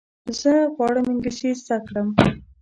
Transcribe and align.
زه 0.39 0.51
غواړم 0.75 1.05
انګلیسي 1.13 1.49
زده 1.61 1.77
کړم. 1.87 2.07